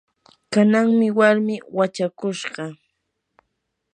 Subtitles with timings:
[0.51, 2.63] kananmi warmii wachakushqa.